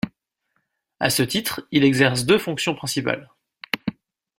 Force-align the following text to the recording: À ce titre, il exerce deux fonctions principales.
À 0.99 1.11
ce 1.11 1.21
titre, 1.21 1.67
il 1.69 1.83
exerce 1.83 2.25
deux 2.25 2.39
fonctions 2.39 2.73
principales. 2.73 3.29